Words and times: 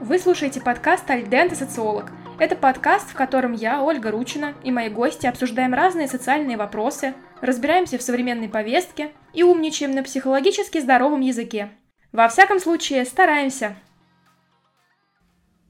Вы 0.00 0.18
слушаете 0.18 0.60
подкаст 0.60 1.08
«Альдента 1.08 1.54
социолог». 1.54 2.10
Это 2.40 2.56
подкаст, 2.56 3.10
в 3.10 3.14
котором 3.14 3.52
я, 3.52 3.80
Ольга 3.80 4.10
Ручина, 4.10 4.54
и 4.64 4.72
мои 4.72 4.88
гости 4.88 5.26
обсуждаем 5.26 5.72
разные 5.72 6.08
социальные 6.08 6.56
вопросы, 6.56 7.14
разбираемся 7.40 7.96
в 7.96 8.02
современной 8.02 8.48
повестке 8.48 9.12
и 9.32 9.44
умничаем 9.44 9.92
на 9.92 10.02
психологически 10.02 10.80
здоровом 10.80 11.20
языке. 11.20 11.70
Во 12.10 12.26
всяком 12.26 12.58
случае, 12.58 13.04
стараемся. 13.04 13.76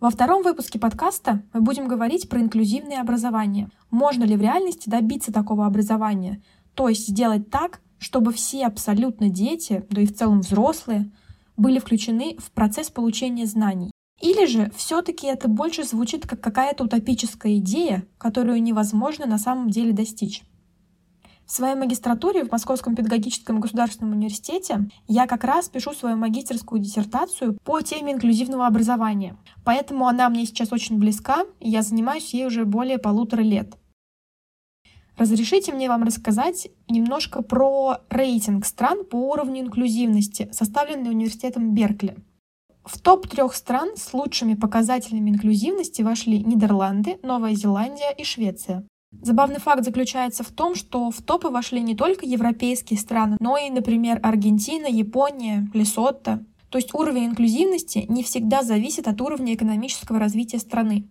Во 0.00 0.08
втором 0.08 0.42
выпуске 0.42 0.78
подкаста 0.78 1.42
мы 1.52 1.60
будем 1.60 1.86
говорить 1.86 2.30
про 2.30 2.40
инклюзивное 2.40 3.02
образование. 3.02 3.68
Можно 3.90 4.24
ли 4.24 4.36
в 4.36 4.40
реальности 4.40 4.88
добиться 4.88 5.34
такого 5.34 5.66
образования? 5.66 6.42
То 6.74 6.88
есть 6.88 7.08
сделать 7.08 7.50
так, 7.50 7.80
чтобы 7.98 8.32
все 8.32 8.64
абсолютно 8.64 9.28
дети, 9.28 9.84
да 9.90 10.00
и 10.00 10.06
в 10.06 10.14
целом 10.14 10.40
взрослые, 10.40 11.12
были 11.58 11.78
включены 11.78 12.36
в 12.38 12.50
процесс 12.52 12.90
получения 12.90 13.44
знаний. 13.44 13.93
Или 14.20 14.46
же 14.46 14.70
все-таки 14.76 15.26
это 15.26 15.48
больше 15.48 15.84
звучит 15.84 16.26
как 16.26 16.40
какая-то 16.40 16.84
утопическая 16.84 17.56
идея, 17.56 18.06
которую 18.18 18.62
невозможно 18.62 19.26
на 19.26 19.38
самом 19.38 19.70
деле 19.70 19.92
достичь. 19.92 20.42
В 21.46 21.52
своей 21.52 21.74
магистратуре 21.74 22.44
в 22.44 22.52
Московском 22.52 22.96
педагогическом 22.96 23.60
государственном 23.60 24.12
университете 24.12 24.88
я 25.08 25.26
как 25.26 25.44
раз 25.44 25.68
пишу 25.68 25.92
свою 25.92 26.16
магистерскую 26.16 26.80
диссертацию 26.80 27.58
по 27.64 27.82
теме 27.82 28.12
инклюзивного 28.12 28.66
образования. 28.66 29.36
Поэтому 29.62 30.06
она 30.06 30.30
мне 30.30 30.46
сейчас 30.46 30.72
очень 30.72 30.98
близка, 30.98 31.44
и 31.60 31.68
я 31.68 31.82
занимаюсь 31.82 32.32
ей 32.32 32.46
уже 32.46 32.64
более 32.64 32.96
полутора 32.98 33.42
лет. 33.42 33.76
Разрешите 35.18 35.72
мне 35.72 35.88
вам 35.88 36.04
рассказать 36.04 36.68
немножко 36.88 37.42
про 37.42 37.98
рейтинг 38.08 38.64
стран 38.64 39.04
по 39.04 39.16
уровню 39.16 39.60
инклюзивности, 39.60 40.48
составленный 40.50 41.10
университетом 41.10 41.74
Беркли. 41.74 42.16
В 42.84 43.00
топ 43.00 43.26
трех 43.26 43.54
стран 43.54 43.96
с 43.96 44.12
лучшими 44.12 44.54
показателями 44.54 45.30
инклюзивности 45.30 46.02
вошли 46.02 46.44
Нидерланды, 46.44 47.18
Новая 47.22 47.54
Зеландия 47.54 48.12
и 48.16 48.24
Швеция. 48.24 48.86
Забавный 49.22 49.58
факт 49.58 49.84
заключается 49.84 50.44
в 50.44 50.50
том, 50.50 50.74
что 50.74 51.10
в 51.10 51.22
топы 51.22 51.48
вошли 51.48 51.80
не 51.80 51.94
только 51.94 52.26
европейские 52.26 52.98
страны, 52.98 53.38
но 53.40 53.56
и, 53.56 53.70
например, 53.70 54.20
Аргентина, 54.22 54.86
Япония, 54.86 55.66
Лесотто. 55.72 56.44
То 56.68 56.76
есть 56.76 56.92
уровень 56.92 57.26
инклюзивности 57.26 58.04
не 58.08 58.22
всегда 58.22 58.62
зависит 58.62 59.08
от 59.08 59.20
уровня 59.20 59.54
экономического 59.54 60.18
развития 60.18 60.58
страны. 60.58 61.08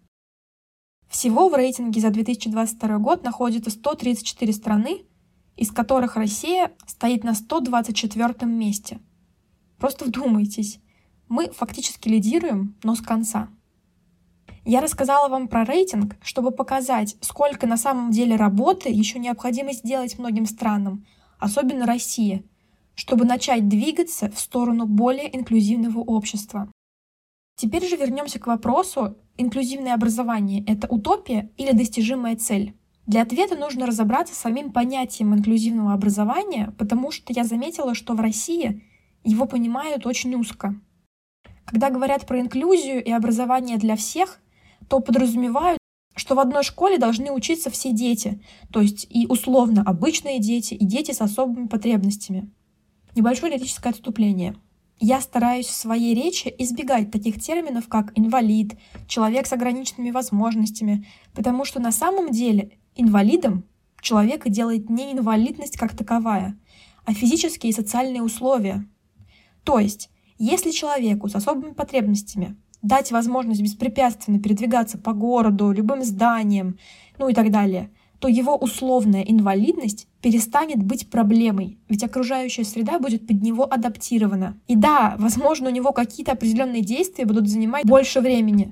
Всего 1.07 1.49
в 1.49 1.55
рейтинге 1.55 2.01
за 2.01 2.09
2022 2.09 2.97
год 2.99 3.23
находится 3.23 3.71
134 3.71 4.53
страны, 4.53 5.05
из 5.55 5.71
которых 5.71 6.17
Россия 6.17 6.71
стоит 6.85 7.23
на 7.23 7.33
124 7.33 8.45
месте. 8.51 8.99
Просто 9.77 10.05
вдумайтесь, 10.05 10.79
мы 11.29 11.49
фактически 11.49 12.07
лидируем, 12.07 12.75
но 12.83 12.95
с 12.95 13.01
конца. 13.01 13.49
Я 14.65 14.79
рассказала 14.79 15.27
вам 15.27 15.49
про 15.49 15.65
рейтинг, 15.65 16.15
чтобы 16.21 16.51
показать, 16.51 17.17
сколько 17.19 17.67
на 17.67 17.75
самом 17.75 18.11
деле 18.11 18.37
работы 18.37 18.89
еще 18.89 19.19
необходимо 19.19 19.73
сделать 19.73 20.17
многим 20.17 20.45
странам, 20.45 21.05
особенно 21.37 21.85
России, 21.85 22.45
чтобы 22.95 23.25
начать 23.25 23.67
двигаться 23.67 24.31
в 24.31 24.39
сторону 24.39 24.85
более 24.85 25.35
инклюзивного 25.35 25.99
общества. 25.99 26.71
Теперь 27.55 27.87
же 27.87 27.97
вернемся 27.97 28.39
к 28.39 28.47
вопросу, 28.47 29.17
инклюзивное 29.37 29.93
образование– 29.93 30.63
это 30.67 30.87
утопия 30.87 31.51
или 31.57 31.71
достижимая 31.73 32.35
цель? 32.35 32.75
Для 33.05 33.21
ответа 33.21 33.55
нужно 33.55 33.85
разобраться 33.85 34.33
с 34.33 34.37
самим 34.37 34.71
понятием 34.71 35.35
инклюзивного 35.35 35.93
образования, 35.93 36.73
потому 36.77 37.11
что 37.11 37.33
я 37.33 37.43
заметила, 37.43 37.95
что 37.95 38.13
в 38.13 38.21
России 38.21 38.81
его 39.25 39.45
понимают 39.45 40.05
очень 40.05 40.33
узко. 40.35 40.79
Когда 41.65 41.89
говорят 41.89 42.27
про 42.27 42.39
инклюзию 42.39 43.03
и 43.03 43.11
образование 43.11 43.77
для 43.77 43.95
всех, 43.95 44.39
то 44.89 44.99
подразумевают, 44.99 45.79
что 46.15 46.35
в 46.35 46.39
одной 46.39 46.63
школе 46.63 46.97
должны 46.97 47.31
учиться 47.31 47.69
все 47.69 47.91
дети, 47.91 48.41
то 48.71 48.81
есть 48.81 49.07
и 49.09 49.25
условно 49.27 49.81
обычные 49.85 50.39
дети, 50.39 50.73
и 50.73 50.85
дети 50.85 51.11
с 51.11 51.21
особыми 51.21 51.67
потребностями. 51.67 52.51
Небольшое 53.15 53.53
лирическое 53.53 53.91
отступление. 53.91 54.55
Я 54.99 55.21
стараюсь 55.21 55.65
в 55.65 55.73
своей 55.73 56.13
речи 56.13 56.53
избегать 56.59 57.11
таких 57.11 57.41
терминов, 57.41 57.87
как 57.87 58.17
инвалид, 58.17 58.77
человек 59.07 59.47
с 59.47 59.53
ограниченными 59.53 60.11
возможностями, 60.11 61.07
потому 61.33 61.65
что 61.65 61.79
на 61.79 61.91
самом 61.91 62.31
деле 62.31 62.77
инвалидом 62.95 63.65
человека 64.01 64.49
делает 64.49 64.89
не 64.89 65.13
инвалидность 65.13 65.77
как 65.77 65.95
таковая, 65.95 66.57
а 67.05 67.13
физические 67.13 67.71
и 67.71 67.75
социальные 67.75 68.21
условия. 68.21 68.87
То 69.63 69.79
есть 69.79 70.09
если 70.37 70.71
человеку 70.71 71.29
с 71.29 71.35
особыми 71.35 71.73
потребностями 71.73 72.55
дать 72.81 73.11
возможность 73.11 73.61
беспрепятственно 73.61 74.39
передвигаться 74.39 74.97
по 74.97 75.13
городу, 75.13 75.71
любым 75.71 76.03
зданиям, 76.03 76.77
ну 77.17 77.29
и 77.29 77.33
так 77.33 77.49
далее, 77.49 77.89
то 78.19 78.27
его 78.27 78.55
условная 78.55 79.21
инвалидность 79.21 80.07
перестанет 80.21 80.81
быть 80.81 81.09
проблемой, 81.09 81.79
ведь 81.89 82.03
окружающая 82.03 82.63
среда 82.63 82.99
будет 82.99 83.27
под 83.27 83.41
него 83.41 83.65
адаптирована. 83.71 84.57
И 84.67 84.75
да, 84.75 85.15
возможно, 85.17 85.69
у 85.69 85.73
него 85.73 85.91
какие-то 85.91 86.31
определенные 86.31 86.81
действия 86.81 87.25
будут 87.25 87.49
занимать 87.49 87.85
больше 87.85 88.21
времени, 88.21 88.71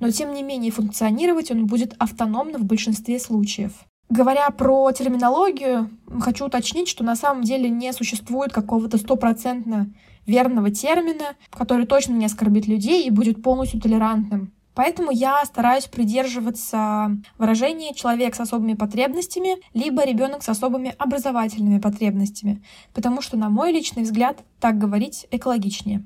но 0.00 0.10
тем 0.10 0.32
не 0.32 0.42
менее 0.42 0.72
функционировать 0.72 1.50
он 1.50 1.66
будет 1.66 1.94
автономно 1.98 2.58
в 2.58 2.64
большинстве 2.64 3.18
случаев. 3.18 3.72
Говоря 4.10 4.50
про 4.50 4.90
терминологию, 4.90 5.88
хочу 6.20 6.46
уточнить, 6.46 6.88
что 6.88 7.04
на 7.04 7.14
самом 7.14 7.44
деле 7.44 7.70
не 7.70 7.92
существует 7.92 8.52
какого-то 8.52 8.98
стопроцентно 8.98 9.88
верного 10.26 10.72
термина, 10.72 11.36
который 11.50 11.86
точно 11.86 12.14
не 12.14 12.26
оскорбит 12.26 12.66
людей 12.66 13.06
и 13.06 13.10
будет 13.10 13.40
полностью 13.40 13.80
толерантным. 13.80 14.52
Поэтому 14.74 15.12
я 15.12 15.44
стараюсь 15.44 15.86
придерживаться 15.86 17.16
выражения 17.38 17.94
«человек 17.94 18.34
с 18.34 18.40
особыми 18.40 18.74
потребностями» 18.74 19.58
либо 19.74 20.04
«ребенок 20.04 20.42
с 20.42 20.48
особыми 20.48 20.92
образовательными 20.98 21.78
потребностями», 21.78 22.64
потому 22.92 23.22
что, 23.22 23.36
на 23.36 23.48
мой 23.48 23.70
личный 23.72 24.02
взгляд, 24.02 24.42
так 24.58 24.76
говорить 24.76 25.28
экологичнее. 25.30 26.04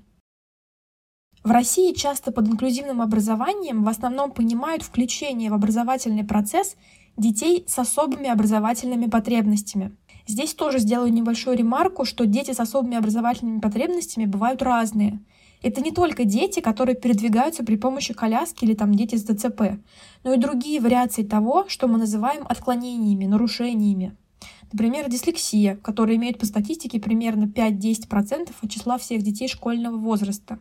В 1.42 1.50
России 1.50 1.92
часто 1.92 2.32
под 2.32 2.48
инклюзивным 2.48 3.02
образованием 3.02 3.84
в 3.84 3.88
основном 3.88 4.30
понимают 4.30 4.82
включение 4.82 5.50
в 5.50 5.54
образовательный 5.54 6.24
процесс 6.24 6.76
детей 7.16 7.64
с 7.66 7.78
особыми 7.78 8.28
образовательными 8.28 9.06
потребностями– 9.06 9.96
Здесь 10.26 10.54
тоже 10.54 10.78
сделаю 10.78 11.12
небольшую 11.12 11.56
ремарку, 11.56 12.04
что 12.06 12.24
дети 12.24 12.52
с 12.52 12.60
особыми 12.60 12.96
образовательными 12.96 13.60
потребностями 13.60 14.24
бывают 14.24 14.62
разные. 14.62 15.20
Это 15.62 15.82
не 15.82 15.92
только 15.92 16.24
дети, 16.24 16.60
которые 16.60 16.96
передвигаются 16.96 17.62
при 17.62 17.76
помощи 17.76 18.14
коляски 18.14 18.64
или 18.64 18.74
там 18.74 18.94
дети 18.94 19.16
с 19.16 19.24
ДЦП, 19.24 19.78
но 20.22 20.32
и 20.32 20.38
другие 20.38 20.80
вариации 20.80 21.24
того, 21.24 21.66
что 21.68 21.88
мы 21.88 21.98
называем 21.98 22.44
отклонениями, 22.48 23.26
нарушениями. 23.26 24.16
Например, 24.72 25.08
дислексия, 25.10 25.76
которая 25.76 26.16
имеет 26.16 26.38
по 26.38 26.46
статистике 26.46 27.00
примерно 27.00 27.44
5-10% 27.44 28.50
от 28.60 28.70
числа 28.70 28.98
всех 28.98 29.22
детей 29.22 29.48
школьного 29.48 29.96
возраста. 29.96 30.58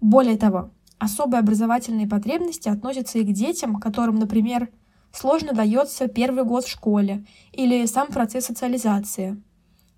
Более 0.00 0.36
того, 0.36 0.70
особые 0.98 1.40
образовательные 1.40 2.08
потребности 2.08 2.68
относятся 2.68 3.18
и 3.18 3.24
к 3.24 3.32
детям, 3.32 3.76
которым, 3.76 4.16
например, 4.16 4.70
сложно 5.12 5.52
дается 5.52 6.08
первый 6.08 6.44
год 6.44 6.64
в 6.64 6.70
школе 6.70 7.24
или 7.52 7.86
сам 7.86 8.08
процесс 8.08 8.46
социализации. 8.46 9.42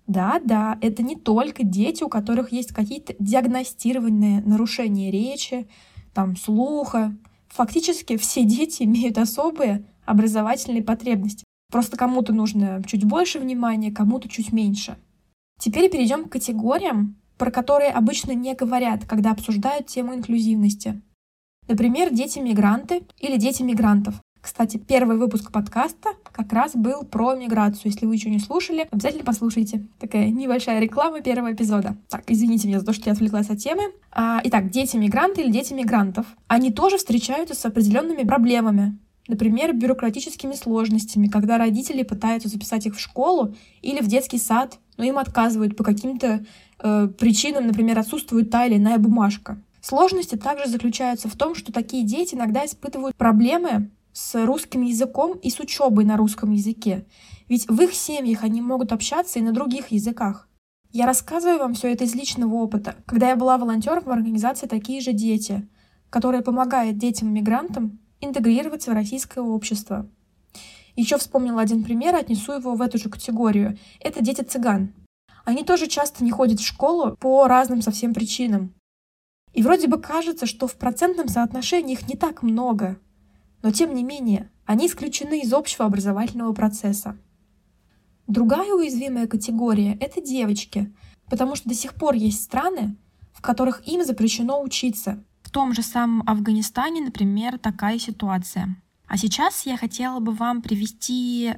Да, 0.07 0.41
да, 0.43 0.77
это 0.81 1.01
не 1.01 1.15
только 1.15 1.63
дети, 1.63 2.03
у 2.03 2.09
которых 2.09 2.51
есть 2.51 2.73
какие-то 2.73 3.15
диагностированные 3.19 4.41
нарушения 4.41 5.11
речи, 5.11 5.67
там, 6.13 6.35
слуха. 6.35 7.15
Фактически 7.47 8.17
все 8.17 8.43
дети 8.43 8.83
имеют 8.83 9.17
особые 9.17 9.85
образовательные 10.05 10.83
потребности. 10.83 11.45
Просто 11.71 11.97
кому-то 11.97 12.33
нужно 12.33 12.83
чуть 12.85 13.05
больше 13.05 13.39
внимания, 13.39 13.91
кому-то 13.91 14.27
чуть 14.27 14.51
меньше. 14.51 14.97
Теперь 15.59 15.89
перейдем 15.89 16.25
к 16.25 16.33
категориям, 16.33 17.15
про 17.37 17.49
которые 17.49 17.91
обычно 17.91 18.33
не 18.33 18.53
говорят, 18.53 19.05
когда 19.05 19.31
обсуждают 19.31 19.87
тему 19.87 20.13
инклюзивности. 20.13 21.01
Например, 21.67 22.13
дети-мигранты 22.13 23.03
или 23.19 23.37
дети 23.37 23.63
мигрантов. 23.63 24.15
Кстати, 24.43 24.75
первый 24.75 25.17
выпуск 25.17 25.53
подкаста 25.53 26.09
как 26.33 26.51
раз 26.51 26.75
был 26.75 27.03
про 27.03 27.33
миграцию. 27.33 27.83
Если 27.85 28.05
вы 28.05 28.15
еще 28.15 28.29
не 28.29 28.39
слушали, 28.39 28.85
обязательно 28.91 29.23
послушайте. 29.23 29.87
Такая 29.99 30.31
небольшая 30.31 30.81
реклама 30.81 31.21
первого 31.21 31.53
эпизода. 31.53 31.95
Так, 32.09 32.23
извините 32.27 32.67
меня 32.67 32.81
за 32.81 32.85
то, 32.85 32.91
что 32.91 33.05
я 33.05 33.13
отвлеклась 33.13 33.49
от 33.49 33.59
темы. 33.59 33.83
А, 34.11 34.41
итак, 34.43 34.69
дети-мигранты 34.69 35.43
или 35.43 35.49
дети 35.49 35.71
мигрантов. 35.71 36.25
Они 36.49 36.73
тоже 36.73 36.97
встречаются 36.97 37.55
с 37.55 37.65
определенными 37.65 38.27
проблемами. 38.27 38.97
Например, 39.29 39.71
бюрократическими 39.71 40.55
сложностями, 40.55 41.27
когда 41.27 41.57
родители 41.57 42.03
пытаются 42.03 42.49
записать 42.49 42.85
их 42.85 42.97
в 42.97 42.99
школу 42.99 43.55
или 43.81 44.01
в 44.01 44.07
детский 44.07 44.39
сад, 44.39 44.77
но 44.97 45.05
им 45.05 45.19
отказывают 45.19 45.77
по 45.77 45.85
каким-то 45.85 46.45
э, 46.79 47.07
причинам, 47.17 47.67
например, 47.67 47.97
отсутствует 47.97 48.49
та 48.49 48.65
или 48.65 48.75
иная 48.75 48.97
бумажка. 48.97 49.57
Сложности 49.79 50.35
также 50.35 50.67
заключаются 50.67 51.29
в 51.29 51.37
том, 51.37 51.55
что 51.55 51.71
такие 51.71 52.03
дети 52.03 52.35
иногда 52.35 52.65
испытывают 52.65 53.15
проблемы 53.15 53.89
с 54.13 54.45
русским 54.45 54.81
языком 54.83 55.37
и 55.37 55.49
с 55.49 55.59
учебой 55.59 56.05
на 56.05 56.15
русском 56.17 56.51
языке. 56.51 57.05
Ведь 57.49 57.67
в 57.67 57.81
их 57.81 57.93
семьях 57.93 58.43
они 58.43 58.61
могут 58.61 58.93
общаться 58.93 59.39
и 59.39 59.41
на 59.41 59.51
других 59.51 59.87
языках. 59.87 60.47
Я 60.91 61.07
рассказываю 61.07 61.59
вам 61.59 61.73
все 61.73 61.91
это 61.91 62.03
из 62.03 62.13
личного 62.13 62.53
опыта. 62.53 62.95
Когда 63.05 63.29
я 63.29 63.35
была 63.35 63.57
волонтером 63.57 64.03
в 64.03 64.11
организации 64.11 64.67
«Такие 64.67 65.01
же 65.01 65.11
дети», 65.11 65.67
которая 66.11 66.43
помогает 66.43 66.99
детям-мигрантам 66.99 67.99
интегрироваться 68.21 68.91
в 68.91 68.93
российское 68.93 69.41
общество. 69.41 70.07
Еще 70.95 71.17
вспомнила 71.17 71.61
один 71.61 71.83
пример, 71.83 72.15
отнесу 72.15 72.53
его 72.53 72.75
в 72.75 72.81
эту 72.81 72.99
же 72.99 73.09
категорию. 73.09 73.79
Это 73.99 74.23
дети 74.23 74.41
цыган. 74.41 74.93
Они 75.43 75.63
тоже 75.63 75.87
часто 75.87 76.23
не 76.23 76.29
ходят 76.29 76.59
в 76.59 76.65
школу 76.65 77.17
по 77.17 77.47
разным 77.47 77.81
совсем 77.81 78.13
причинам. 78.13 78.75
И 79.53 79.63
вроде 79.63 79.87
бы 79.87 79.99
кажется, 79.99 80.45
что 80.45 80.67
в 80.67 80.75
процентном 80.75 81.27
соотношении 81.27 81.93
их 81.93 82.07
не 82.07 82.15
так 82.15 82.43
много. 82.43 82.99
Но 83.63 83.71
тем 83.71 83.95
не 83.95 84.03
менее, 84.03 84.51
они 84.65 84.87
исключены 84.87 85.39
из 85.41 85.51
общего 85.53 85.85
образовательного 85.85 86.53
процесса. 86.53 87.17
Другая 88.27 88.73
уязвимая 88.73 89.25
категория— 89.25 89.97
это 89.99 90.21
девочки, 90.21 90.93
потому 91.29 91.55
что 91.55 91.69
до 91.69 91.75
сих 91.75 91.95
пор 91.95 92.13
есть 92.13 92.43
страны, 92.43 92.95
в 93.31 93.41
которых 93.41 93.87
им 93.87 94.03
запрещено 94.03 94.61
учиться. 94.61 95.23
В 95.41 95.49
том 95.49 95.73
же 95.73 95.81
самом 95.81 96.27
Афганистане, 96.27 97.01
например, 97.01 97.57
такая 97.57 97.97
ситуация. 97.99 98.75
А 99.07 99.17
сейчас 99.17 99.65
я 99.65 99.77
хотела 99.77 100.19
бы 100.19 100.33
вам 100.33 100.61
привести 100.61 101.53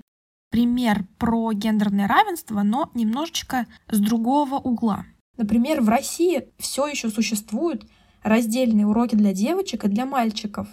пример 0.52 1.06
про 1.18 1.54
гендерное 1.54 2.08
равенство, 2.08 2.62
но 2.62 2.92
немножечко 2.94 3.66
с 3.90 4.00
другого 4.00 4.56
угла. 4.56 5.06
Например, 5.38 5.82
в 5.82 5.90
России 5.90 6.50
все 6.58 6.88
еще 6.88 7.10
существуют 7.10 7.86
раздельные 8.24 8.86
уроки 8.86 9.16
для 9.16 9.34
девочек 9.34 9.86
и 9.86 9.90
для 9.90 10.06
мальчиков. 10.06 10.68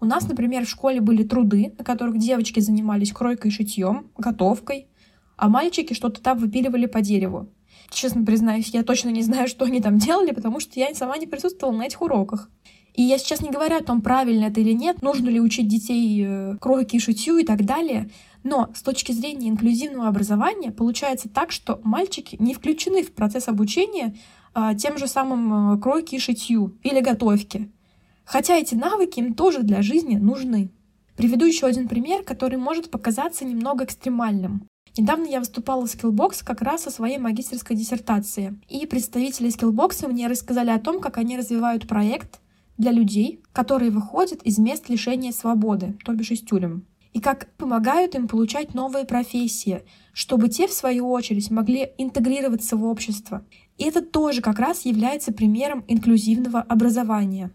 У 0.00 0.06
нас, 0.06 0.28
например, 0.28 0.66
в 0.66 0.70
школе 0.70 1.00
были 1.00 1.22
труды, 1.22 1.72
на 1.78 1.84
которых 1.84 2.18
девочки 2.18 2.60
занимались 2.60 3.12
кройкой, 3.12 3.50
шитьем, 3.50 4.06
готовкой, 4.18 4.88
а 5.36 5.48
мальчики 5.48 5.94
что-то 5.94 6.20
там 6.20 6.38
выпиливали 6.38 6.86
по 6.86 7.00
дереву. 7.00 7.48
Честно 7.90 8.24
признаюсь, 8.24 8.68
я 8.68 8.82
точно 8.82 9.10
не 9.10 9.22
знаю, 9.22 9.48
что 9.48 9.64
они 9.64 9.80
там 9.80 9.98
делали, 9.98 10.32
потому 10.32 10.60
что 10.60 10.78
я 10.78 10.94
сама 10.94 11.16
не 11.16 11.26
присутствовала 11.26 11.76
на 11.76 11.86
этих 11.86 12.02
уроках. 12.02 12.50
И 12.94 13.02
я 13.02 13.18
сейчас 13.18 13.40
не 13.40 13.50
говорю 13.50 13.76
о 13.76 13.82
том, 13.82 14.02
правильно 14.02 14.44
это 14.44 14.60
или 14.60 14.72
нет, 14.72 15.02
нужно 15.02 15.28
ли 15.28 15.40
учить 15.40 15.66
детей 15.66 16.24
э, 16.24 16.56
кройке 16.60 16.98
и 16.98 17.00
шитью 17.00 17.38
и 17.38 17.44
так 17.44 17.64
далее. 17.64 18.08
Но 18.44 18.70
с 18.74 18.82
точки 18.82 19.10
зрения 19.10 19.48
инклюзивного 19.48 20.06
образования 20.06 20.70
получается 20.70 21.28
так, 21.28 21.50
что 21.50 21.80
мальчики 21.82 22.36
не 22.38 22.54
включены 22.54 23.02
в 23.02 23.12
процесс 23.12 23.48
обучения 23.48 24.14
а, 24.52 24.74
тем 24.74 24.96
же 24.96 25.08
самым 25.08 25.74
э, 25.74 25.80
кройке 25.80 26.16
и 26.16 26.20
шитью 26.20 26.76
или 26.84 27.00
готовке. 27.00 27.68
Хотя 28.24 28.56
эти 28.56 28.74
навыки 28.74 29.18
им 29.18 29.34
тоже 29.34 29.62
для 29.62 29.82
жизни 29.82 30.16
нужны. 30.16 30.70
Приведу 31.16 31.44
еще 31.44 31.66
один 31.66 31.88
пример, 31.88 32.24
который 32.24 32.58
может 32.58 32.90
показаться 32.90 33.44
немного 33.44 33.84
экстремальным. 33.84 34.66
Недавно 34.96 35.26
я 35.26 35.40
выступала 35.40 35.86
в 35.86 35.94
Skillbox 35.94 36.44
как 36.44 36.62
раз 36.62 36.82
со 36.82 36.90
своей 36.90 37.18
магистрской 37.18 37.76
диссертацией. 37.76 38.60
И 38.68 38.86
представители 38.86 39.48
Skillbox 39.48 40.08
мне 40.08 40.26
рассказали 40.26 40.70
о 40.70 40.78
том, 40.78 41.00
как 41.00 41.18
они 41.18 41.36
развивают 41.36 41.88
проект 41.88 42.40
для 42.78 42.92
людей, 42.92 43.42
которые 43.52 43.90
выходят 43.90 44.42
из 44.42 44.58
мест 44.58 44.88
лишения 44.88 45.32
свободы, 45.32 45.96
то 46.04 46.12
бишь 46.12 46.30
из 46.30 46.40
тюрем 46.40 46.86
и 47.14 47.20
как 47.20 47.48
помогают 47.56 48.14
им 48.16 48.28
получать 48.28 48.74
новые 48.74 49.06
профессии, 49.06 49.82
чтобы 50.12 50.48
те, 50.48 50.66
в 50.66 50.72
свою 50.72 51.08
очередь, 51.10 51.50
могли 51.50 51.92
интегрироваться 51.96 52.76
в 52.76 52.84
общество. 52.84 53.46
И 53.78 53.84
это 53.84 54.02
тоже 54.02 54.42
как 54.42 54.58
раз 54.58 54.84
является 54.84 55.32
примером 55.32 55.84
инклюзивного 55.86 56.60
образования. 56.60 57.52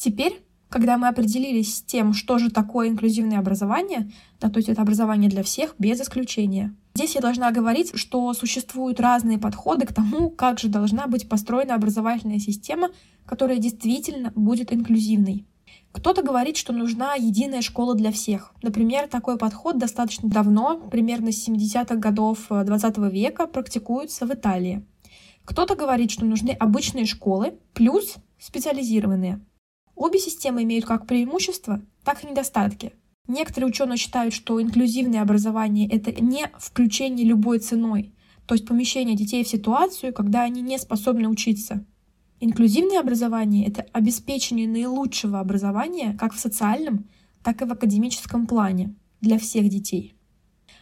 Теперь, 0.00 0.42
когда 0.70 0.96
мы 0.96 1.08
определились 1.08 1.76
с 1.76 1.82
тем, 1.82 2.14
что 2.14 2.38
же 2.38 2.50
такое 2.50 2.88
инклюзивное 2.88 3.38
образование, 3.38 4.10
да, 4.40 4.48
то 4.48 4.56
есть 4.56 4.70
это 4.70 4.80
образование 4.80 5.28
для 5.28 5.42
всех 5.42 5.74
без 5.78 6.00
исключения, 6.00 6.74
здесь 6.94 7.16
я 7.16 7.20
должна 7.20 7.50
говорить, 7.50 7.94
что 7.98 8.32
существуют 8.32 8.98
разные 8.98 9.36
подходы 9.36 9.84
к 9.84 9.92
тому, 9.92 10.30
как 10.30 10.58
же 10.58 10.68
должна 10.68 11.06
быть 11.06 11.28
построена 11.28 11.74
образовательная 11.74 12.38
система, 12.38 12.88
которая 13.26 13.58
действительно 13.58 14.32
будет 14.34 14.72
инклюзивной. 14.72 15.44
Кто-то 15.92 16.22
говорит, 16.22 16.56
что 16.56 16.72
нужна 16.72 17.12
единая 17.14 17.60
школа 17.60 17.94
для 17.94 18.10
всех. 18.10 18.54
Например, 18.62 19.06
такой 19.06 19.36
подход 19.36 19.76
достаточно 19.76 20.30
давно, 20.30 20.78
примерно 20.90 21.30
с 21.30 21.46
70-х 21.46 21.96
годов 21.96 22.46
20 22.48 22.96
э, 22.96 23.10
века, 23.10 23.46
практикуется 23.46 24.24
в 24.24 24.32
Италии. 24.32 24.82
Кто-то 25.44 25.76
говорит, 25.76 26.10
что 26.10 26.24
нужны 26.24 26.52
обычные 26.52 27.04
школы 27.04 27.58
плюс 27.74 28.16
специализированные. 28.38 29.42
Обе 30.00 30.18
системы 30.18 30.62
имеют 30.62 30.86
как 30.86 31.06
преимущества, 31.06 31.82
так 32.04 32.24
и 32.24 32.26
недостатки. 32.26 32.94
Некоторые 33.28 33.68
ученые 33.68 33.98
считают, 33.98 34.32
что 34.32 34.62
инклюзивное 34.62 35.20
образование— 35.20 35.86
это 35.90 36.10
не 36.22 36.50
включение 36.56 37.26
любой 37.26 37.58
ценой, 37.58 38.14
то 38.46 38.54
есть 38.54 38.66
помещение 38.66 39.14
детей 39.14 39.44
в 39.44 39.48
ситуацию, 39.48 40.14
когда 40.14 40.40
они 40.40 40.62
не 40.62 40.78
способны 40.78 41.28
учиться. 41.28 41.84
Инклюзивное 42.40 42.98
образование— 42.98 43.66
это 43.68 43.82
обеспечение 43.92 44.66
наилучшего 44.66 45.38
образования 45.38 46.16
как 46.18 46.32
в 46.32 46.40
социальном, 46.40 47.04
так 47.44 47.60
и 47.60 47.66
в 47.66 47.72
академическом 47.72 48.46
плане 48.46 48.94
для 49.20 49.38
всех 49.38 49.68
детей. 49.68 50.14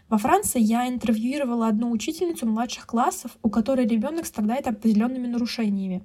Во 0.09 0.19
Франции 0.19 0.61
я 0.61 0.87
интервьюировала 0.87 1.67
одну 1.67 1.91
учительницу 1.91 2.47
младших 2.47 2.87
классов, 2.87 3.37
у 3.43 3.51
которой 3.51 3.85
ребенок 3.85 4.27
страдает 4.27 4.69
определенными 4.69 5.27
нарушениями. 5.27 6.05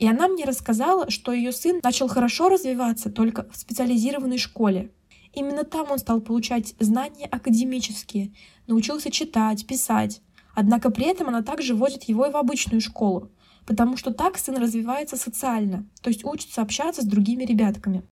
И 0.00 0.08
она 0.08 0.28
мне 0.28 0.46
рассказала, 0.46 1.10
что 1.10 1.30
ее 1.30 1.52
сын 1.52 1.78
начал 1.82 2.08
хорошо 2.08 2.48
развиваться 2.48 3.10
только 3.10 3.46
в 3.50 3.56
специализированной 3.56 4.38
школе. 4.38 4.90
Именно 5.34 5.64
там 5.64 5.90
он 5.90 5.98
стал 5.98 6.22
получать 6.22 6.74
знания 6.80 7.26
академические, 7.26 8.32
научился 8.66 9.10
читать, 9.10 9.66
писать. 9.66 10.22
Однако 10.54 10.90
при 10.90 11.04
этом 11.04 11.28
она 11.28 11.42
также 11.42 11.74
возит 11.74 12.04
его 12.04 12.24
и 12.24 12.30
в 12.30 12.36
обычную 12.38 12.80
школу, 12.80 13.30
потому 13.66 13.98
что 13.98 14.10
так 14.10 14.38
сын 14.38 14.56
развивается 14.56 15.18
социально, 15.18 15.86
то 16.00 16.08
есть 16.08 16.24
учится 16.24 16.62
общаться 16.62 17.02
с 17.02 17.06
другими 17.06 17.44
ребятками. 17.44 18.02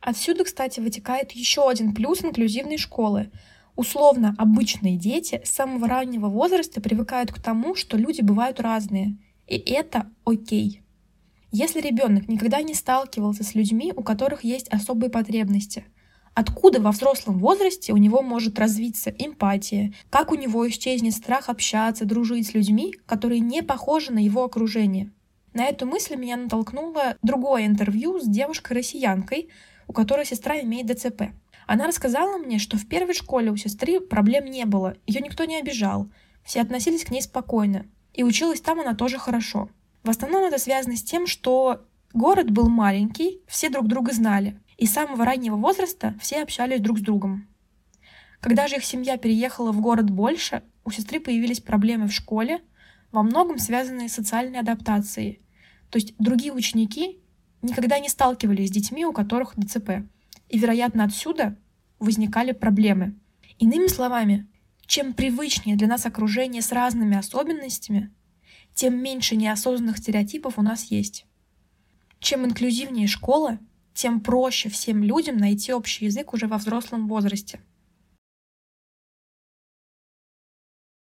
Отсюда, 0.00 0.44
кстати, 0.44 0.80
вытекает 0.80 1.32
еще 1.32 1.66
один 1.66 1.94
плюс 1.94 2.22
инклюзивной 2.22 2.76
школы. 2.76 3.32
Условно 3.74 4.34
обычные 4.36 4.98
дети 4.98 5.40
с 5.46 5.50
самого 5.50 5.88
раннего 5.88 6.28
возраста 6.28 6.82
привыкают 6.82 7.32
к 7.32 7.42
тому, 7.42 7.74
что 7.74 7.96
люди 7.96 8.20
бывают 8.20 8.60
разные, 8.60 9.16
и 9.46 9.56
это 9.56 10.10
окей. 10.24 10.82
Если 11.50 11.80
ребенок 11.80 12.28
никогда 12.28 12.62
не 12.62 12.74
сталкивался 12.74 13.44
с 13.44 13.54
людьми, 13.54 13.92
у 13.94 14.02
которых 14.02 14.44
есть 14.44 14.68
особые 14.68 15.10
потребности, 15.10 15.84
Откуда 16.34 16.80
во 16.80 16.90
взрослом 16.90 17.38
возрасте 17.38 17.92
у 17.92 17.96
него 17.96 18.20
может 18.20 18.58
развиться 18.58 19.10
эмпатия? 19.10 19.92
Как 20.10 20.32
у 20.32 20.34
него 20.34 20.68
исчезнет 20.68 21.14
страх 21.14 21.48
общаться, 21.48 22.04
дружить 22.04 22.48
с 22.48 22.54
людьми, 22.54 22.92
которые 23.06 23.38
не 23.38 23.62
похожи 23.62 24.12
на 24.12 24.18
его 24.18 24.42
окружение? 24.42 25.12
На 25.52 25.66
эту 25.66 25.86
мысль 25.86 26.16
меня 26.16 26.36
натолкнуло 26.36 27.16
другое 27.22 27.66
интервью 27.66 28.18
с 28.18 28.26
девушкой-россиянкой, 28.26 29.48
у 29.86 29.92
которой 29.92 30.26
сестра 30.26 30.60
имеет 30.60 30.86
ДЦП. 30.86 31.30
Она 31.68 31.86
рассказала 31.86 32.36
мне, 32.38 32.58
что 32.58 32.76
в 32.76 32.88
первой 32.88 33.14
школе 33.14 33.52
у 33.52 33.56
сестры 33.56 34.00
проблем 34.00 34.46
не 34.46 34.64
было, 34.64 34.96
ее 35.06 35.20
никто 35.20 35.44
не 35.44 35.56
обижал, 35.56 36.10
все 36.42 36.62
относились 36.62 37.04
к 37.04 37.10
ней 37.12 37.22
спокойно. 37.22 37.86
И 38.14 38.22
училась 38.22 38.60
там 38.60 38.80
она 38.80 38.94
тоже 38.94 39.18
хорошо. 39.18 39.68
В 40.02 40.10
основном 40.10 40.44
это 40.44 40.58
связано 40.58 40.96
с 40.96 41.02
тем, 41.02 41.26
что 41.26 41.84
город 42.12 42.50
был 42.50 42.68
маленький, 42.68 43.40
все 43.46 43.68
друг 43.68 43.88
друга 43.88 44.12
знали. 44.12 44.58
И 44.78 44.86
с 44.86 44.92
самого 44.92 45.24
раннего 45.24 45.56
возраста 45.56 46.14
все 46.20 46.42
общались 46.42 46.80
друг 46.80 46.98
с 46.98 47.02
другом. 47.02 47.48
Когда 48.40 48.68
же 48.68 48.76
их 48.76 48.84
семья 48.84 49.16
переехала 49.16 49.72
в 49.72 49.80
город 49.80 50.10
больше, 50.10 50.62
у 50.84 50.90
сестры 50.90 51.20
появились 51.20 51.60
проблемы 51.60 52.08
в 52.08 52.12
школе, 52.12 52.60
во 53.10 53.22
многом 53.22 53.58
связанные 53.58 54.08
с 54.08 54.14
социальной 54.14 54.60
адаптацией. 54.60 55.40
То 55.90 55.98
есть 55.98 56.14
другие 56.18 56.52
ученики 56.52 57.20
никогда 57.62 57.98
не 57.98 58.08
сталкивались 58.08 58.68
с 58.68 58.72
детьми, 58.72 59.06
у 59.06 59.12
которых 59.12 59.54
ДЦП. 59.56 60.02
И, 60.48 60.58
вероятно, 60.58 61.04
отсюда 61.04 61.56
возникали 61.98 62.52
проблемы. 62.52 63.14
Иными 63.58 63.86
словами, 63.86 64.46
чем 64.86 65.14
привычнее 65.14 65.76
для 65.76 65.88
нас 65.88 66.06
окружение 66.06 66.62
с 66.62 66.72
разными 66.72 67.16
особенностями, 67.16 68.12
тем 68.74 69.00
меньше 69.02 69.36
неосознанных 69.36 69.98
стереотипов 69.98 70.58
у 70.58 70.62
нас 70.62 70.84
есть. 70.84 71.26
Чем 72.18 72.44
инклюзивнее 72.44 73.06
школа, 73.06 73.58
тем 73.92 74.20
проще 74.20 74.68
всем 74.68 75.02
людям 75.02 75.36
найти 75.36 75.72
общий 75.72 76.06
язык 76.06 76.32
уже 76.34 76.46
во 76.46 76.58
взрослом 76.58 77.06
возрасте. 77.06 77.60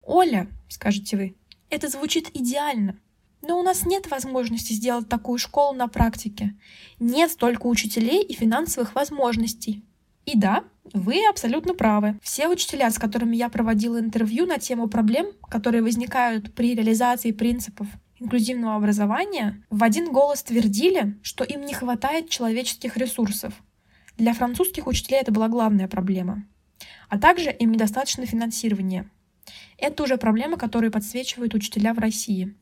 Оля, 0.03 0.49
скажете 0.69 1.17
вы, 1.17 1.37
это 1.69 1.89
звучит 1.89 2.31
идеально, 2.35 2.99
но 3.43 3.59
у 3.61 3.63
нас 3.63 3.87
нет 3.87 4.11
возможности 4.11 4.73
сделать 4.73 5.09
такую 5.09 5.39
школу 5.39 5.75
на 5.75 5.89
практике. 5.89 6.59
Нет 6.99 7.31
столько 7.31 7.67
учителей 7.67 8.23
и 8.23 8.35
финансовых 8.35 8.95
возможностей. 8.95 9.85
И 10.27 10.37
да, 10.37 10.65
вы 10.93 11.27
абсолютно 11.29 11.75
правы. 11.75 12.19
Все 12.23 12.49
учителя, 12.49 12.91
с 12.91 12.99
которыми 12.99 13.37
я 13.37 13.49
проводила 13.49 13.99
интервью 13.99 14.47
на 14.47 14.59
тему 14.59 14.89
проблем, 14.89 15.27
которые 15.49 15.83
возникают 15.83 16.55
при 16.55 16.75
реализации 16.75 17.33
принципов 17.33 17.87
инклюзивного 18.21 18.77
образования 18.77 19.65
в 19.71 19.83
один 19.83 20.13
голос 20.13 20.43
твердили, 20.43 21.19
что 21.23 21.43
им 21.43 21.63
не 21.63 21.73
хватает 21.73 22.29
человеческих 22.29 22.97
ресурсов. 22.97 23.55
Для 24.19 24.35
французских 24.35 24.87
учителей 24.87 25.21
это 25.21 25.33
была 25.33 25.49
главная 25.49 25.89
проблема. 25.89 26.45
А 27.09 27.19
также 27.19 27.51
им 27.51 27.73
недостаточно 27.73 28.27
финансирования. 28.27 29.11
Это 29.79 30.03
уже 30.03 30.19
проблема, 30.19 30.59
которую 30.59 30.93
подсвечивают 30.93 31.55
учителя 31.55 31.95
в 31.95 31.99
России. 31.99 32.55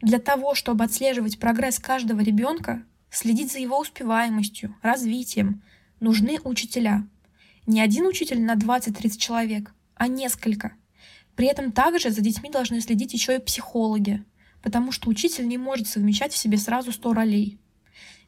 Для 0.00 0.18
того, 0.18 0.54
чтобы 0.54 0.84
отслеживать 0.84 1.38
прогресс 1.38 1.78
каждого 1.78 2.20
ребенка, 2.20 2.82
следить 3.10 3.52
за 3.52 3.60
его 3.60 3.78
успеваемостью, 3.78 4.74
развитием, 4.82 5.62
нужны 6.04 6.38
учителя. 6.44 7.08
Не 7.66 7.80
один 7.80 8.06
учитель 8.06 8.40
на 8.42 8.54
20-30 8.54 9.16
человек, 9.16 9.74
а 9.94 10.06
несколько. 10.06 10.74
При 11.34 11.46
этом 11.46 11.72
также 11.72 12.10
за 12.10 12.20
детьми 12.20 12.50
должны 12.50 12.80
следить 12.80 13.14
еще 13.14 13.36
и 13.36 13.40
психологи, 13.40 14.22
потому 14.62 14.92
что 14.92 15.08
учитель 15.08 15.48
не 15.48 15.58
может 15.58 15.88
совмещать 15.88 16.32
в 16.32 16.36
себе 16.36 16.58
сразу 16.58 16.92
100 16.92 17.12
ролей. 17.14 17.58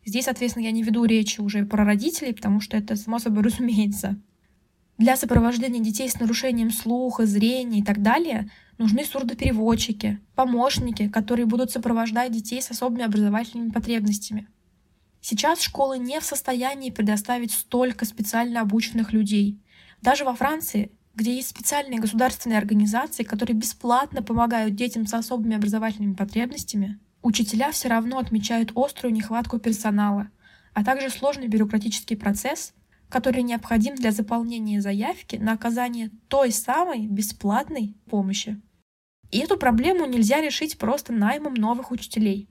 Здесь, 0.06 0.24
соответственно, 0.24 0.64
я 0.64 0.70
не 0.70 0.82
веду 0.82 1.04
речи 1.04 1.40
уже 1.40 1.66
про 1.66 1.84
родителей, 1.84 2.32
потому 2.32 2.60
что 2.60 2.76
это 2.76 2.96
само 2.96 3.18
собой 3.18 3.42
разумеется. 3.42 4.18
Для 4.98 5.16
сопровождения 5.16 5.80
детей 5.80 6.08
с 6.08 6.18
нарушением 6.18 6.70
слуха, 6.70 7.26
зрения 7.26 7.80
и 7.80 7.84
так 7.84 8.00
далее 8.00 8.50
нужны 8.78 9.04
сурдопереводчики, 9.04 10.18
помощники, 10.34 11.08
которые 11.08 11.44
будут 11.44 11.70
сопровождать 11.70 12.32
детей 12.32 12.62
с 12.62 12.70
особыми 12.70 13.04
образовательными 13.04 13.70
потребностями. 13.70 14.48
Сейчас 15.28 15.60
школы 15.60 15.98
не 15.98 16.20
в 16.20 16.24
состоянии 16.24 16.90
предоставить 16.90 17.50
столько 17.50 18.04
специально 18.04 18.60
обученных 18.60 19.12
людей. 19.12 19.60
Даже 20.00 20.24
во 20.24 20.36
Франции, 20.36 20.92
где 21.16 21.34
есть 21.34 21.48
специальные 21.48 21.98
государственные 21.98 22.58
организации, 22.58 23.24
которые 23.24 23.56
бесплатно 23.56 24.22
помогают 24.22 24.76
детям 24.76 25.04
с 25.04 25.12
особыми 25.14 25.56
образовательными 25.56 26.14
потребностями, 26.14 27.00
учителя 27.22 27.72
все 27.72 27.88
равно 27.88 28.18
отмечают 28.18 28.70
острую 28.76 29.12
нехватку 29.12 29.58
персонала, 29.58 30.28
а 30.74 30.84
также 30.84 31.10
сложный 31.10 31.48
бюрократический 31.48 32.16
процесс, 32.16 32.72
который 33.08 33.42
необходим 33.42 33.96
для 33.96 34.12
заполнения 34.12 34.80
заявки 34.80 35.34
на 35.34 35.54
оказание 35.54 36.12
той 36.28 36.52
самой 36.52 37.08
бесплатной 37.08 37.96
помощи. 38.08 38.60
И 39.32 39.40
эту 39.40 39.56
проблему 39.56 40.06
нельзя 40.06 40.40
решить 40.40 40.78
просто 40.78 41.12
наймом 41.12 41.54
новых 41.54 41.90
учителей 41.90 42.48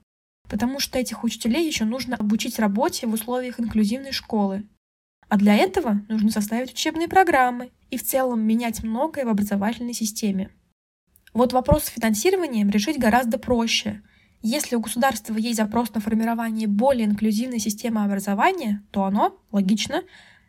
потому 0.49 0.79
что 0.79 0.99
этих 0.99 1.23
учителей 1.23 1.65
еще 1.65 1.85
нужно 1.85 2.15
обучить 2.15 2.59
работе 2.59 3.07
в 3.07 3.13
условиях 3.13 3.59
инклюзивной 3.59 4.11
школы. 4.11 4.63
А 5.27 5.37
для 5.37 5.55
этого 5.55 6.01
нужно 6.07 6.29
составить 6.29 6.73
учебные 6.73 7.07
программы 7.07 7.71
и 7.89 7.97
в 7.97 8.03
целом 8.03 8.41
менять 8.41 8.83
многое 8.83 9.25
в 9.25 9.29
образовательной 9.29 9.93
системе. 9.93 10.49
Вот 11.33 11.51
вопрос 11.51 11.85
с 11.85 11.89
финансированием 11.89 12.69
решить 12.69 12.99
гораздо 12.99 13.37
проще. 13.37 14.01
Если 14.41 14.75
у 14.75 14.79
государства 14.79 15.35
есть 15.35 15.57
запрос 15.57 15.93
на 15.93 15.99
формирование 15.99 16.67
более 16.67 17.05
инклюзивной 17.05 17.59
системы 17.59 18.03
образования, 18.03 18.83
то 18.91 19.03
оно, 19.03 19.37
логично, 19.51 20.03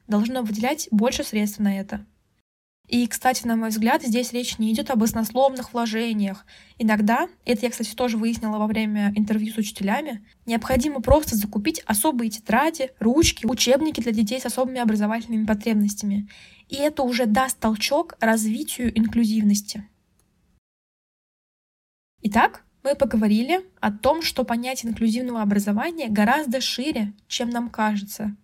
должно 0.07 0.43
выделять 0.43 0.89
больше 0.91 1.25
средств 1.25 1.59
на 1.59 1.79
это. 1.79 2.05
И, 2.89 3.09
кстати, 3.09 3.47
на 3.47 3.57
мой 3.57 3.71
взгляд, 3.71 4.03
здесь 4.03 4.33
речь 4.33 4.59
не 4.59 4.73
идет 4.73 4.91
об 4.91 5.03
оснословных 5.03 5.73
вложениях. 5.73 6.47
Иногда, 6.79 7.29
это 7.45 7.67
я, 7.67 7.71
кстати, 7.71 7.95
тоже 7.95 8.17
выяснила 8.17 8.59
во 8.59 8.67
время 8.69 9.13
интервью 9.17 9.53
с 9.53 9.57
учителями, 9.57 10.25
необходимо 10.47 11.01
просто 11.01 11.35
закупить 11.35 11.81
особые 11.87 12.31
тетради, 12.31 12.91
ручки, 13.01 13.45
учебники 13.45 14.01
для 14.01 14.13
детей 14.13 14.41
с 14.41 14.47
особыми 14.47 14.81
образовательными 14.81 15.47
потребностями. 15.47 16.29
И 16.69 16.77
это 16.77 17.03
уже 17.03 17.27
даст 17.27 17.59
толчок 17.59 18.17
развитию 18.21 18.97
инклюзивности. 18.97 19.89
Итак, 22.23 22.65
мы 22.85 22.95
поговорили 22.95 23.63
о 23.81 23.91
том, 23.91 24.23
что 24.23 24.45
понятие 24.45 24.93
инклюзивного 24.93 25.43
образования 25.43 26.09
гораздо 26.09 26.61
шире, 26.61 27.15
чем 27.27 27.51
нам 27.51 27.69
кажется. 27.69 28.37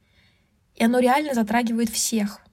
И 0.74 0.82
оно 0.82 0.98
реально 0.98 1.34
затрагивает 1.34 1.90
всех— 1.90 2.40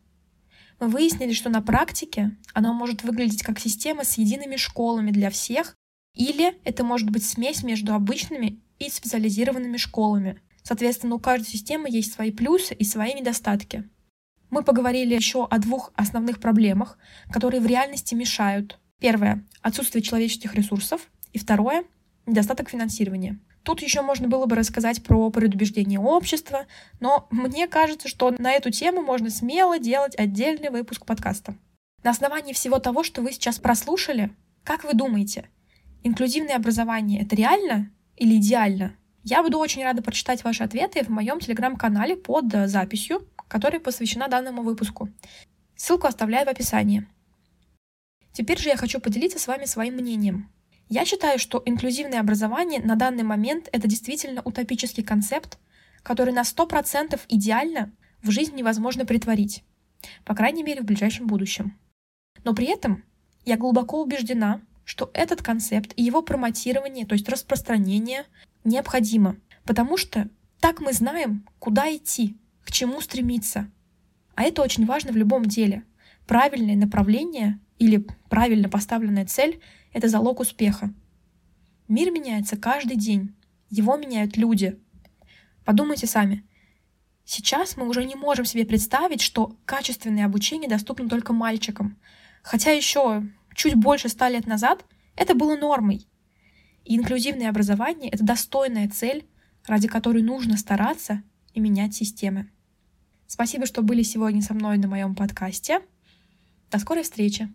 мы 0.80 0.88
выяснили, 0.88 1.34
что 1.34 1.50
на 1.50 1.62
практике 1.62 2.38
оно 2.54 2.74
может 2.74 3.04
выглядеть 3.04 3.44
как 3.44 3.60
система 3.60 4.04
с 4.04 4.18
едиными 4.18 4.56
школами 4.56 5.12
для 5.12 5.30
всех, 5.30 5.76
или 6.16 6.58
это 6.64 6.84
может 6.84 7.10
быть 7.10 7.26
смесь 7.26 7.64
между 7.64 7.94
обычными 7.94 8.62
и 8.80 8.90
специализированными 8.90 9.78
школами. 9.78 10.42
Соответственно, 10.64 11.16
у 11.16 11.20
каждой 11.20 11.48
системы 11.48 11.90
есть 11.90 12.14
свои 12.14 12.32
плюсы 12.32 12.74
и 12.74 12.84
свои 12.84 13.14
недостатки. 13.14 13.90
Мы 14.50 14.64
поговорили 14.64 15.14
еще 15.14 15.46
о 15.46 15.58
двух 15.60 15.92
основных 15.96 16.40
проблемах, 16.40 16.98
которые 17.32 17.62
в 17.62 17.66
реальности 17.66 18.16
мешают. 18.16 18.80
Первое— 19.00 19.46
отсутствие 19.62 20.02
человеческих 20.02 20.56
ресурсов, 20.56 21.10
и 21.34 21.40
второе— 21.40 21.84
недостаток 22.26 22.70
финансирования. 22.70 23.40
Тут 23.64 23.82
еще 23.82 24.02
можно 24.02 24.28
было 24.28 24.46
бы 24.46 24.56
рассказать 24.56 25.04
про 25.04 25.30
предубеждение 25.30 26.00
общества, 26.00 26.66
но 27.00 27.28
мне 27.30 27.68
кажется, 27.68 28.08
что 28.08 28.34
на 28.38 28.54
эту 28.54 28.72
тему 28.72 29.02
можно 29.02 29.30
смело 29.30 29.80
делать 29.80 30.18
отдельный 30.18 30.70
выпуск 30.70 31.06
подкаста. 31.06 31.56
На 32.04 32.12
основании 32.12 32.54
всего 32.54 32.80
того, 32.80 33.04
что 33.04 33.22
вы 33.22 33.34
сейчас 33.34 33.60
прослушали, 33.60 34.32
как 34.64 34.84
вы 34.84 34.94
думаете, 34.94 35.50
инклюзивное 36.04 36.56
образование— 36.56 37.22
это 37.24 37.36
реально 37.36 37.92
или 38.16 38.38
идеально? 38.38 38.96
Я 39.24 39.44
буду 39.44 39.60
очень 39.60 39.84
рада 39.84 40.02
прочитать 40.02 40.44
ваши 40.44 40.64
ответы 40.64 41.04
в 41.04 41.10
моем 41.10 41.40
телеграм-канале 41.40 42.16
под 42.16 42.46
записью, 42.70 43.28
которая 43.50 43.82
посвящена 43.82 44.30
данному 44.30 44.62
выпуску. 44.62 45.10
Ссылку 45.76 46.08
оставляю 46.08 46.46
в 46.46 46.50
описании. 46.50 47.06
Теперь 48.32 48.60
же 48.60 48.70
я 48.70 48.78
хочу 48.78 49.02
поделиться 49.02 49.40
с 49.40 49.48
вами 49.48 49.66
своим 49.66 49.96
мнением. 49.96 50.50
Я 50.90 51.06
считаю, 51.06 51.38
что 51.38 51.62
инклюзивное 51.64 52.20
образование 52.20 52.82
на 52.82 52.96
данный 52.96 53.22
момент 53.22 53.70
это 53.72 53.88
действительно 53.88 54.42
утопический 54.42 55.04
концепт, 55.04 55.60
который 56.02 56.34
на 56.34 56.42
100% 56.42 57.20
идеально 57.30 57.92
в 58.24 58.32
жизнь 58.32 58.56
невозможно 58.56 59.06
притворить, 59.06 59.64
по 60.26 60.34
крайней 60.34 60.64
мере 60.64 60.82
в 60.82 60.86
ближайшем 60.86 61.28
будущем. 61.28 61.78
Но 62.44 62.56
при 62.56 62.66
этом 62.66 63.04
я 63.46 63.56
глубоко 63.56 64.02
убеждена, 64.02 64.62
что 64.84 65.12
этот 65.14 65.44
концепт 65.44 65.94
и 65.96 66.02
его 66.02 66.24
промотирование, 66.24 67.06
то 67.06 67.14
есть 67.14 67.30
распространение, 67.30 68.26
необходимо, 68.64 69.36
потому 69.66 69.96
что 69.96 70.28
так 70.60 70.80
мы 70.80 70.94
знаем, 70.94 71.48
куда 71.60 71.96
идти, 71.96 72.36
к 72.66 72.72
чему 72.72 73.00
стремиться. 73.00 73.70
А 74.34 74.42
это 74.42 74.64
очень 74.64 74.88
важно 74.88 75.12
в 75.12 75.18
любом 75.18 75.46
деле. 75.46 75.84
Правильное 76.26 76.76
направление 76.76 77.60
или 77.78 78.08
правильно 78.28 78.70
поставленная 78.70 79.28
цель— 79.28 79.62
это 79.94 80.08
залог 80.08 80.40
успеха. 80.40 80.94
Мир 81.88 82.12
меняется 82.12 82.58
каждый 82.58 82.98
день. 82.98 83.36
Его 83.70 83.98
меняют 83.98 84.38
люди. 84.38 84.80
Подумайте 85.66 86.08
сами. 86.08 86.46
Сейчас 87.26 87.78
мы 87.78 87.88
уже 87.88 88.06
не 88.06 88.16
можем 88.16 88.46
себе 88.46 88.66
представить, 88.66 89.22
что 89.22 89.56
качественное 89.66 90.26
обучение 90.26 90.70
доступно 90.70 91.08
только 91.08 91.34
мальчикам. 91.34 91.98
Хотя 92.42 92.72
еще 92.72 93.24
чуть 93.54 93.76
больше 93.76 94.10
ста 94.10 94.30
лет 94.30 94.48
назад 94.48 94.86
это 95.16 95.36
было 95.36 95.56
нормой. 95.56 96.08
И 96.86 96.96
инклюзивное 96.96 97.50
образование— 97.50 98.10
это 98.12 98.24
достойная 98.24 98.90
цель, 98.90 99.28
ради 99.66 99.88
которой 99.88 100.24
нужно 100.24 100.58
стараться 100.58 101.22
и 101.54 101.60
менять 101.60 101.94
системы. 101.94 102.50
Спасибо, 103.28 103.68
что 103.68 103.84
были 103.84 104.02
сегодня 104.02 104.42
со 104.42 104.54
мной 104.54 104.78
на 104.78 104.88
моем 104.88 105.14
подкасте. 105.14 105.82
До 106.72 106.80
скорой 106.80 107.04
встречи! 107.04 107.54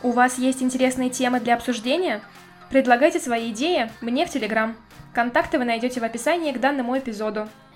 У 0.00 0.12
вас 0.12 0.38
есть 0.38 0.62
интересные 0.62 1.10
темы 1.10 1.40
для 1.40 1.54
обсуждения? 1.54 2.20
Предлагайте 2.70 3.18
свои 3.18 3.50
идеи 3.50 3.90
мне 4.00 4.26
в 4.26 4.30
Телеграм. 4.30 4.76
Контакты 5.12 5.58
вы 5.58 5.64
найдете 5.64 5.98
в 5.98 6.04
описании 6.04 6.52
к 6.52 6.60
данному 6.60 6.96
эпизоду. 6.96 7.48